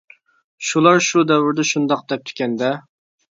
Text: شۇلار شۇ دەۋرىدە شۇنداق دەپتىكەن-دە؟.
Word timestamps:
شۇلار 0.69 0.97
شۇ 1.07 1.23
دەۋرىدە 1.33 1.67
شۇنداق 1.73 2.03
دەپتىكەن-دە؟. 2.15 2.73